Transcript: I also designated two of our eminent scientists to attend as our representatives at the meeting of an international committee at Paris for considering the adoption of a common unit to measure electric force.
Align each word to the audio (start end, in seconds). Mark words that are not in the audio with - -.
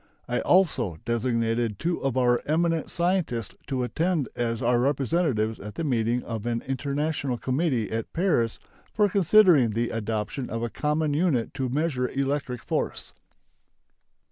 I 0.27 0.39
also 0.41 0.97
designated 1.05 1.77
two 1.77 2.01
of 2.03 2.17
our 2.17 2.41
eminent 2.47 2.89
scientists 2.89 3.55
to 3.67 3.83
attend 3.83 4.29
as 4.35 4.59
our 4.59 4.79
representatives 4.79 5.59
at 5.59 5.75
the 5.75 5.83
meeting 5.83 6.23
of 6.23 6.47
an 6.47 6.63
international 6.65 7.37
committee 7.37 7.91
at 7.91 8.11
Paris 8.11 8.57
for 8.95 9.07
considering 9.09 9.69
the 9.69 9.91
adoption 9.91 10.49
of 10.49 10.63
a 10.63 10.71
common 10.71 11.13
unit 11.13 11.53
to 11.53 11.69
measure 11.69 12.09
electric 12.09 12.63
force. 12.63 13.13